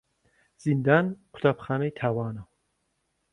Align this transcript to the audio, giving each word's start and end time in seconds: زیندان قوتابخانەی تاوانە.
زیندان 0.63 1.05
قوتابخانەی 1.33 1.95
تاوانە. 1.99 2.43